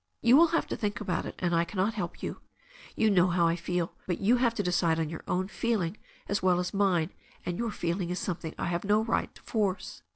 "You 0.23 0.35
will 0.35 0.47
have 0.47 0.65
to 0.65 0.75
think 0.75 0.99
about 0.99 1.27
it, 1.27 1.35
and 1.37 1.53
I 1.53 1.63
cannot 1.63 1.93
help 1.93 2.23
you. 2.23 2.41
You 2.95 3.11
know 3.11 3.27
how 3.27 3.45
I 3.45 3.55
feel, 3.55 3.93
but 4.07 4.19
yo»' 4.19 4.37
have 4.37 4.55
to 4.55 4.63
decide 4.63 4.99
on 4.99 5.09
your 5.11 5.21
own 5.27 5.47
feeling 5.47 5.95
as 6.27 6.41
well 6.41 6.59
as 6.59 6.73
mine, 6.73 7.11
and 7.45 7.55
your 7.59 7.69
feeling 7.69 8.09
is 8.09 8.17
something 8.17 8.55
I 8.57 8.65
^ 8.65 8.67
have 8.69 8.83
no 8.83 9.03
right 9.03 9.31
to 9.35 9.41
force. 9.43 10.01